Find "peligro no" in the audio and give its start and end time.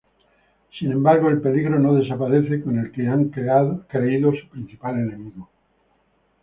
1.41-1.93